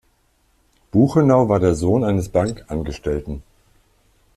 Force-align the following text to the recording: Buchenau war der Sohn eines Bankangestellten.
Buchenau 0.91 1.47
war 1.47 1.59
der 1.59 1.75
Sohn 1.75 2.03
eines 2.03 2.29
Bankangestellten. 2.29 3.43